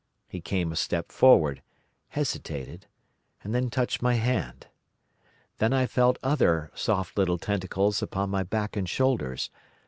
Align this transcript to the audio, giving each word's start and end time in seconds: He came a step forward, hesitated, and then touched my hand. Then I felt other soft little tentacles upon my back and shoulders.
He 0.27 0.41
came 0.41 0.71
a 0.71 0.75
step 0.75 1.11
forward, 1.11 1.61
hesitated, 2.07 2.87
and 3.43 3.53
then 3.53 3.69
touched 3.69 4.01
my 4.01 4.15
hand. 4.15 4.65
Then 5.59 5.73
I 5.73 5.85
felt 5.85 6.17
other 6.23 6.71
soft 6.73 7.19
little 7.19 7.37
tentacles 7.37 8.01
upon 8.01 8.31
my 8.31 8.41
back 8.41 8.75
and 8.75 8.89
shoulders. 8.89 9.51